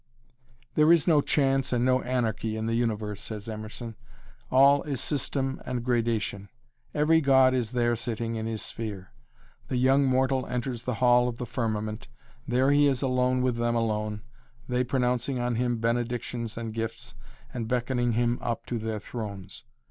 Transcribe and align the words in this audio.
"There 0.73 0.91
is 0.91 1.07
no 1.07 1.21
chance 1.21 1.71
and 1.71 1.85
no 1.85 2.01
anarchy 2.01 2.57
in 2.57 2.65
the 2.65 2.73
Universe," 2.73 3.21
says 3.21 3.47
Emerson, 3.47 3.95
"all 4.49 4.81
is 4.81 4.99
system 4.99 5.61
and 5.63 5.83
gradation. 5.85 6.49
Every 6.95 7.21
god 7.21 7.53
is 7.53 7.69
there 7.73 7.95
sitting 7.95 8.33
in 8.33 8.47
his 8.47 8.63
sphere. 8.63 9.11
The 9.67 9.77
young 9.77 10.03
mortal 10.05 10.47
enters 10.47 10.85
the 10.85 10.95
hall 10.95 11.27
of 11.27 11.37
the 11.37 11.45
firmament; 11.45 12.07
there 12.47 12.71
he 12.71 12.87
is 12.87 13.03
alone 13.03 13.43
with 13.43 13.57
them 13.57 13.75
alone, 13.75 14.23
they 14.67 14.83
pronouncing 14.83 15.37
on 15.37 15.53
him 15.53 15.77
benedictions 15.77 16.57
and 16.57 16.73
gifts, 16.73 17.13
and 17.53 17.67
beckoning 17.67 18.13
him 18.13 18.39
up 18.41 18.65
to 18.65 18.79
their 18.79 18.99
thrones. 18.99 19.65